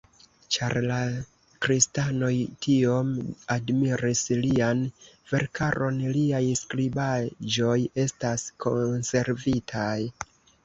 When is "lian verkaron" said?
4.45-5.99